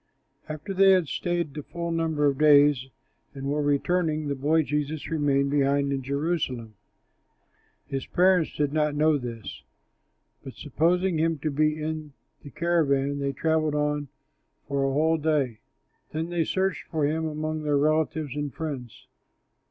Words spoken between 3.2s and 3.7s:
and were